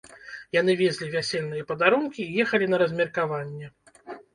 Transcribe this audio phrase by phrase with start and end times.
[0.59, 3.77] Яны везлі вясельныя падарункі і ехалі на размеркаванне.